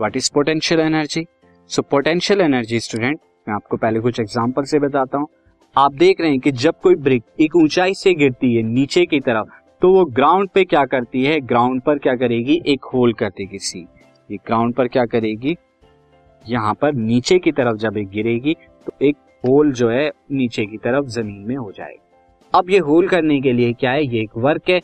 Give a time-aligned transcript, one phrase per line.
[0.00, 1.24] What is potential energy
[1.70, 3.18] so potential energy student
[3.48, 5.26] मैं आपको पहले कुछ एग्जांपल से बताता हूँ।
[5.76, 9.20] आप देख रहे हैं कि जब कोई ब्रिक एक ऊंचाई से गिरती है, नीचे की
[9.20, 9.48] तरफ़
[9.82, 11.40] तो वो ग्राउंड पे क्या करती है?
[11.40, 12.60] ग्राउंड पर क्या करेगी?
[12.66, 13.86] एक होल कर देगी सी।
[14.30, 15.56] ये ग्राउंड पर क्या करेगी?
[16.48, 18.54] यहाँ पर नीचे की तरफ़ जब एक गिरेगी
[18.86, 19.16] तो एक
[19.48, 23.52] होल जो है, नीचे की तरफ़ ज़मीन में हो जाएगा। अब ये होल करने के
[23.52, 24.06] लिए क्या है?
[24.06, 24.80] ये एक वर्क है।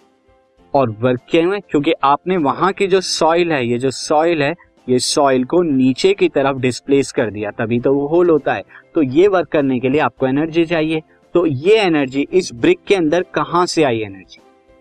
[0.75, 1.61] और वर्क क्यों है?
[1.61, 4.55] क्योंकि आपने वहाँ की जो सॉइल है, ये जो सॉइल है
[4.89, 8.63] ये सॉइल को नीचे की तरफ़ डिस्प्लेस कर दिया, तभी तो वो होल होता है।
[8.95, 11.03] तो ये वर्क करने के लिए आपको एनर्जी चाहिए।
[11.35, 14.41] तो ये एनर्जी इस ब्रिक के अंदर कहाँ से आई एनर्जी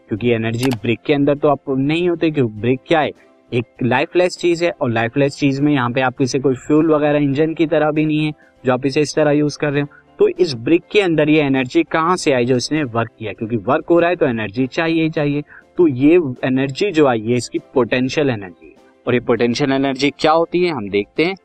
[0.09, 3.11] क्योंकि एनर्जी ब्रिक के अंदर तो आप नहीं होते क्योंकि ब्रिक क्या है?
[3.51, 7.19] एक लाइफलेस चीज़ है और लाइफलेस चीज़ में यहाँ पे आप किसी कोई फ्यूल वगैरह
[7.19, 8.33] इंजन की तरह भी नहीं है,
[8.65, 9.87] जो आप इसे इस तरह यूज़ कर रहे हो।
[10.19, 13.33] तो इस ब्रिक के अंदर ये एनर्जी कहाँ से आई जो इसने वर्क किया?
[13.33, 15.43] क्योंकि वर्क हो रहा है तो एनर्जी चाहिए चाहिए।
[15.77, 18.74] तो ये एनर्जी जो आई है इसकी पोटेंशियल एनर्जी
[19.07, 21.35] और ये पोटेंशियल एनर्जी क्या होती है हम देखते हैं।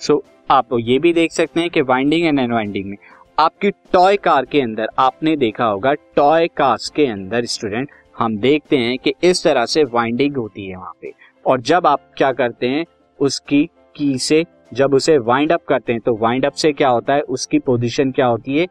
[0.00, 2.96] सो so, आप ये भी देख सकते हैं कि वाइंडिंग एंड अनवाइंडिंग में
[3.38, 8.76] आपकी टॉय कार के अंदर आपने देखा होगा टॉय कार्स के अंदर स्टूडेंट हम देखते
[8.76, 11.12] हैं कि इस तरह से वाइंडिंग होती है वहाँ पे।
[11.46, 12.84] और जब आप क्या करते हैं
[13.18, 13.64] उसकी
[13.96, 17.20] की से जब उसे वाइंड अप करते हैं तो वाइंड अप से क्या होता है
[17.20, 18.66] उसकी पोजीशन क्या होती है?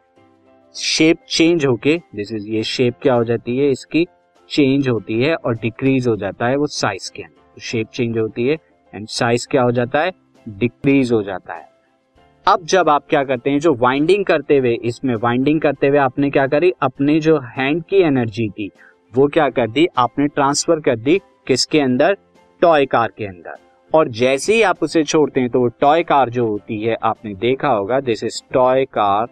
[0.74, 4.06] शेप चेंज होके दिस इज़ ये शेप क्या हो जाती है इसकी
[4.50, 8.46] चेंज होती है और डिक्रीज हो जाता है वो साइज़ के अंदर। शेप चेंज होती
[8.46, 8.56] है
[8.94, 10.12] एंड साइज़ क्या हो जाता है?
[10.48, 11.68] डिक्रीज हो जाता है।
[12.46, 16.30] अब जब आप क्या करते हैं, जो वाइंडिंग करते हुए, इसमें वाइंडिंग करते हुए आपने
[16.30, 16.72] क्या करी?
[16.82, 18.70] अपने जो हैंड की एनर्जी थी,
[19.14, 19.86] वो क्या कर दी?
[19.96, 22.16] आपने ट्रांसफ़र कर दी किसके अंदर?
[22.62, 23.56] टॉय कार के अंदर।
[23.94, 27.34] और जैसे ही आप उसे छोड़ते हैं तो वो टॉय कार जो होती है, आपने
[27.34, 29.26] देखा होगा दिस इज़ टॉय कार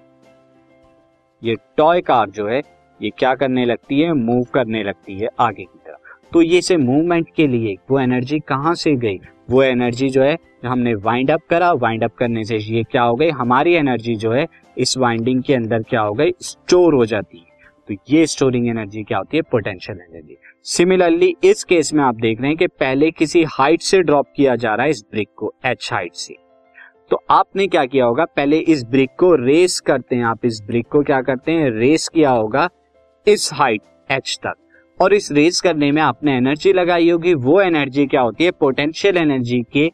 [1.42, 2.62] ये टॉय कार जो है,
[3.02, 4.12] ये क्या करने लगती है?
[4.12, 6.01] मूव करने लगती है आगे की तरफ़।
[6.32, 9.20] तो ये से मूवमेंट के लिए, वो एनर्जी कहाँ से गई?
[9.50, 13.14] वो एनर्जी जो है, हमने वाइंड अप करा। वाइंड अप करने से ये क्या हो
[13.16, 13.30] गई?
[13.30, 14.46] हमारी एनर्जी जो है,
[14.78, 16.30] इस वाइंडिंग के अंदर क्या हो गई?
[16.40, 17.44] स्टोर हो जाती है।
[17.88, 19.42] तो ये स्टोरिंग एनर्जी क्या होती है?
[19.42, 24.02] पोटेंशियल एनर्जी सिमिलरली इस केस में आप देख रहे हैं कि पहले किसी हाइट से
[24.02, 26.34] ड्रॉप किया जा रहा है इस ब्रिक को एच हाइट से।
[27.10, 28.24] तो आपने क्या किया होगा?
[28.24, 31.70] पहले इस ब्रिक को रेस करते हैं आप। इस ब्रिक को क्या करते हैं?
[31.70, 32.68] रेस किया होगा
[33.28, 34.54] इस हाइट एच तक।
[35.02, 38.50] और इस रेस करने में आपने एनर्जी लगाई होगी। वो एनर्जी क्या होती है?
[38.50, 39.90] पोटेंशियल एनर्जी के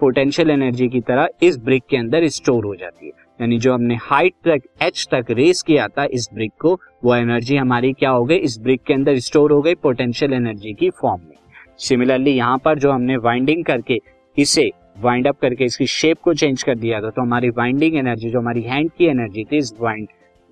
[0.00, 3.94] पोटेंशियल एनर्जी की तरह इस ब्रिक के अंदर स्टोर हो जाती है। यानी जो हमने
[4.02, 8.24] हाइट तक एच तक रेस किया था इस ब्रिक को, वो एनर्जी हमारी क्या हो
[8.24, 8.36] गई?
[8.36, 11.36] इस ब्रिक के अंदर स्टोर हो गई पोटेंशियल एनर्जी की फॉर्म में।
[11.78, 13.98] सिमिलरली यहाँ पर जो हमने वाइंडिंग करके
[14.36, 18.30] इसे वाइंड अप करके इसकी शेप को चेंज कर दिया था तो हमारी वाइंडिंग एनर्जी
[18.30, 20.06] जो हमारी हैंड की एनर्जी थी, इस वाइंड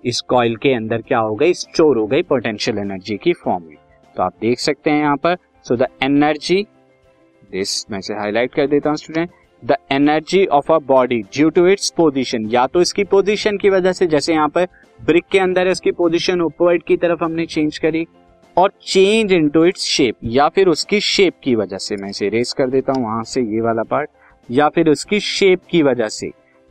[0.04, 1.52] इस कॉइल के अंदर क्या हो गई?
[1.54, 3.76] स्टोर हो गई पोटेंशियल एनर्जी की फॉर्म में।
[4.16, 5.36] तो आप देख सकते हैं यहाँ पर।
[5.66, 6.62] सो द एनर्जी
[7.50, 9.30] दिस मैं से हाईलाइट कर देता हूँ student
[9.62, 13.92] the energy of a body due to its position या तो इसकी पोजिशन की वजह
[13.92, 14.66] से, जैसे यहाँ पर
[15.00, 18.06] ब्रिक के अंदर इसकी पोजिशन उपवर्ड की तरफ़ हमने चेंज करी
[18.56, 22.28] और change into its shape या फिर उसकी शेप की वजह से, मैं इसे
[22.28, 24.10] रेस कर देता हूँ वहाँ से ये वाला पार्ट
[24.48, 26.30] या फिर उसकी शेप की वजह से,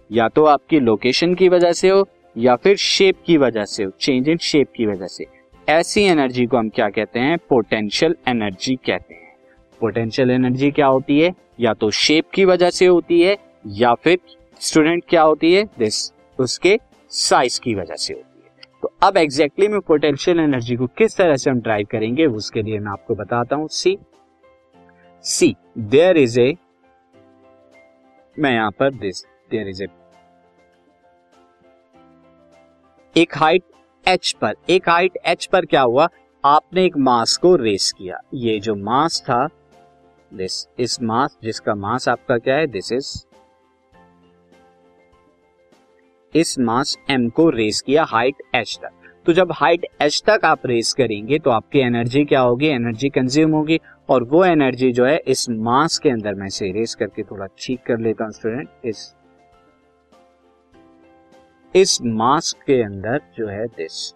[0.09, 3.91] या तो आपकी लोकेशन की वजह से हो, या फिर शेप की वजह से हो
[3.99, 5.25] चेंज इन शेप की वजह से।
[5.71, 7.37] ऐसी एनर्जी को हम क्या कहते हैं?
[7.37, 9.35] पोटेंशियल एनर्जी कहते हैं।
[9.79, 11.33] पोटेंशियल एनर्जी क्या होती है?
[11.59, 13.37] या तो शेप की वजह से होती है,
[13.67, 14.19] या फिर
[14.59, 15.63] स्टूडेंट क्या होती है?
[15.63, 18.51] दिस उसके साइज़ की वजह से होती है।
[18.81, 22.61] तो अब एग्जैक्टली exactly में पोटेंशियल एनर्जी को किस तरह से हम ड्राइव करेंगे, उसके
[22.61, 23.97] लिए मैं आपको बताता हूँ। सी
[25.23, 26.55] सी देयर इज़ ए
[28.39, 29.87] मैं यहाँ पर दिस देयर इज़ ए
[33.15, 33.63] एक हाइट
[34.07, 36.07] एच पर, एक हाइट एच पर क्या हुआ?
[36.43, 39.45] आपने एक मास को रेस किया। ये जो मास था
[40.31, 42.67] दिस इस मास जिसका मास आपका क्या है?
[42.67, 43.25] दिस इज़
[46.35, 48.91] इस मास एम को रेस किया हाइट एच तक।
[49.25, 52.67] तो जब हाइट एच तक आप रेस करेंगे तो आपकी एनर्जी क्या होगी?
[52.67, 56.95] एनर्जी कंज्यूम होगी। और वो एनर्जी जो है, इस मास के अंदर मैं से रेस
[56.95, 59.13] करके थोड़ा ठीक कर लेता हूँ स्टूडेंट इस
[61.75, 64.13] इस मास के अंदर जो है दिस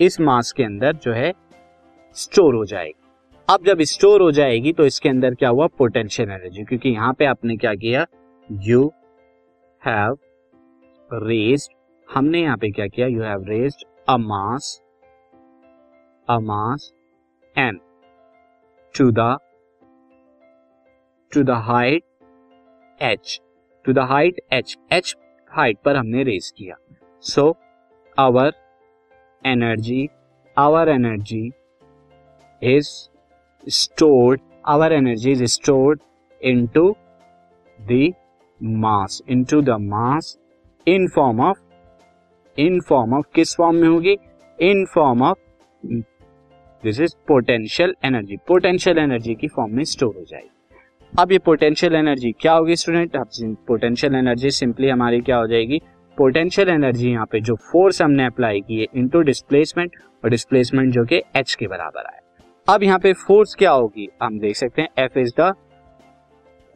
[0.00, 1.32] इस मास के अंदर जो है
[2.16, 2.94] स्टोर हो जाएगी।
[3.48, 5.66] अब जब स्टोर हो जाएगी तो इसके अंदर क्या हुआ?
[5.78, 8.04] पोटेंशियल एनर्जी क्योंकि यहाँ पे आपने क्या किया?
[8.50, 8.86] यू
[9.82, 10.18] हैव
[11.10, 11.72] रेस्ड
[12.08, 13.06] हमने यहाँ पे क्या किया?
[13.06, 14.80] You have raised a mass
[16.28, 16.90] a mass
[17.56, 17.80] M
[18.94, 19.36] to the
[21.32, 22.02] to the height
[23.02, 23.40] H
[23.84, 25.14] to the height H H
[25.50, 26.76] height पर हमने रेस किया।
[27.24, 27.54] So
[28.18, 28.52] our
[29.44, 30.08] energy
[30.56, 31.50] our energy
[32.62, 32.88] is
[33.66, 36.00] stored our energy is stored
[36.40, 36.94] into
[37.78, 38.12] the
[38.60, 40.36] mass into the mass
[40.86, 41.58] in form of
[42.58, 44.16] in form of किस form में होगी?
[44.58, 45.38] In form of
[46.82, 50.50] this is potential energy potential energy की form में store हो जाएगी।
[51.18, 53.28] अब ये potential energy क्या होगी स्टूडेंट अब
[53.68, 55.80] पोटेंशियल एनर्जी सिंपली हमारी क्या हो जाएगी?
[56.16, 61.04] पोटेंशियल एनर्जी यहाँ पे जो फोर्स हमने अप्लाई की है इनटू डिस्प्लेसमेंट और डिस्प्लेसमेंट जो
[61.04, 62.20] कि एच के बराबर आए
[62.68, 64.08] अब यहाँ पे फोर्स क्या होगी?
[64.22, 65.52] हम देख सकते हैं F is the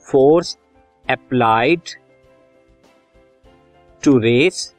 [0.07, 0.57] force
[1.05, 1.81] applied
[4.03, 4.75] to raise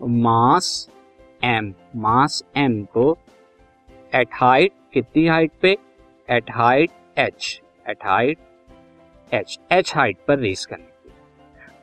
[0.00, 0.88] mass
[1.44, 3.16] M mass M को
[4.14, 5.76] एट हाइट कितनी हाइट पे?
[6.28, 7.60] At height H
[7.90, 8.38] at height
[9.32, 11.12] H H height पर रेस करने की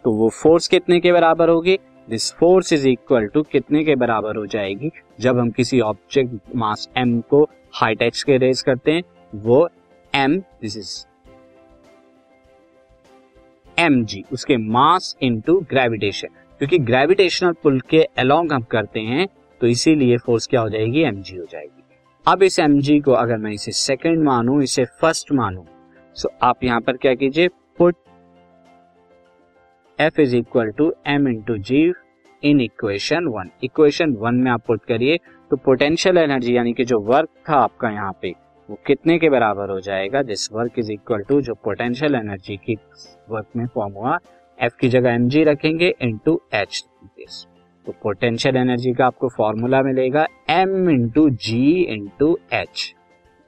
[0.05, 1.77] तो वो फोर्स कितने के बराबर होगी?
[2.07, 4.91] This force is equal to कितने के बराबर हो जाएगी?
[5.19, 7.43] जब हम किसी ऑब्जेक्ट मास एम को
[7.73, 9.03] हाइट एच के रेस करते हैं,
[9.33, 9.69] वो
[10.13, 11.05] M this is
[13.77, 16.27] M G उसके मास इनटू ग्रेविटेशन
[16.59, 19.27] क्योंकि ग्रेविटेशनल पुल के अलोंग हम करते हैं
[19.61, 21.01] तो इसीलिए फोर्स क्या हो जाएगी?
[21.01, 21.83] एम जी हो जाएगी।
[22.27, 25.65] अब इस एम जी को अगर मैं इसे सेकेंड मानू, इसे फ़र्स्ट मानू
[26.15, 27.47] सो आप यहाँ पर क्या कीजिए?
[27.47, 27.95] Put
[29.99, 31.83] F is equal to M into G
[32.43, 35.17] in equation one equation one में आप पुट करिए
[35.51, 38.33] तो पोटेंशियल एनर्जी यानी कि जो वर्क था आपका यहाँ पे,
[38.69, 40.23] वो कितने के बराबर हो जाएगा?
[40.23, 42.77] This work is equal to जो पोटेंशियल एनर्जी की
[43.29, 44.17] वर्क में फॉर्म हुआ
[44.59, 47.45] एफ़ की जगह एम जी रखेंगे इंटू एच दिस
[47.85, 52.93] तो पोटेंशियल एनर्जी का आपको फॉर्मूला मिलेगा M into G into H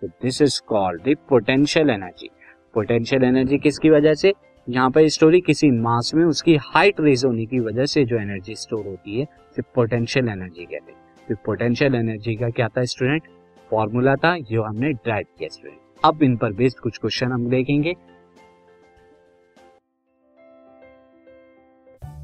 [0.02, 2.30] तो this is called the potential energy
[2.76, 4.34] potential energy किसकी वजह से?
[4.68, 8.56] यहाँ पर स्टोरी किसी मास में उसकी हाइट रेज होने की वजह से जो एनर्जी
[8.56, 13.24] स्टोर होती है सिर्फ़ पोटेंशियल एनर्जी कहते हैं। तो पोटेंशियल एनर्जी का क्या था स्टूडेंट
[13.72, 17.94] फॉर्मूला था, जो हमने ड्राइव किया स्टूडेंट अब इन पर बेस्ड कुछ क्वेश्चन हम देखेंगे।